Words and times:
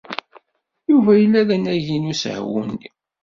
Yuba 0.89 1.11
yella 1.21 1.47
d 1.47 1.49
anagi 1.55 1.97
deg 1.99 2.09
usehwu-nni. 2.11 2.87